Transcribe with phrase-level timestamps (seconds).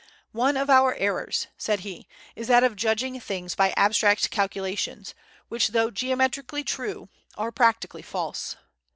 [0.33, 5.13] "One of our errors," said he, "is that of judging things by abstract calculations,
[5.47, 8.55] which though geometrically true, are practically false."